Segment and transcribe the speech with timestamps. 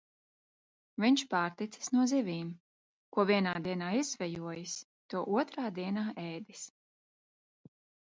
[1.03, 2.47] Viņš pārticis no zivīm:
[3.17, 4.73] ko vienā dienā izzvejojis,
[5.15, 6.65] to otrā dienā ēdis.